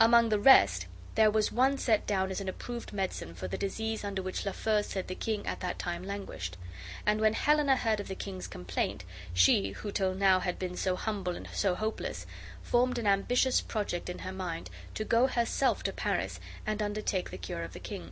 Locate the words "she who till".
9.32-10.16